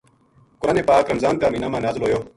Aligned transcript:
قرآن 0.59 0.81
پاک 0.87 1.11
رمضان 1.11 1.35
کا 1.39 1.47
مہینہ 1.51 1.67
ما 1.71 1.79
نازل 1.83 2.01
ہویو۔ 2.03 2.19